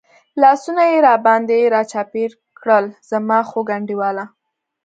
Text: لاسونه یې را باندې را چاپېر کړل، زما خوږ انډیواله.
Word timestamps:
لاسونه 0.41 0.83
یې 0.91 0.97
را 1.05 1.15
باندې 1.25 1.59
را 1.73 1.81
چاپېر 1.91 2.31
کړل، 2.61 2.85
زما 3.11 3.39
خوږ 3.49 3.67
انډیواله. 3.77 4.25